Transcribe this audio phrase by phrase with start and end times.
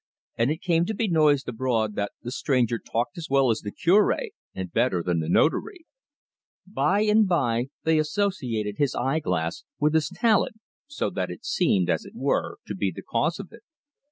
[0.35, 3.71] And it came to be noised abroad that the stranger talked as well as the
[3.71, 4.17] Cure
[4.55, 5.85] and better than the Notary.
[6.65, 10.55] By and by they associated his eye glass with his talent,
[10.87, 13.61] so that it seemed, as it were, to be the cause of it.